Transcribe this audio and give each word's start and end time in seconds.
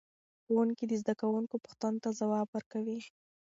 ښوونکي 0.43 0.85
د 0.87 0.93
زده 1.01 1.13
کوونکو 1.21 1.55
پوښتنو 1.65 1.99
ته 2.03 2.09
ځواب 2.19 2.47
ورکوي. 2.51 2.99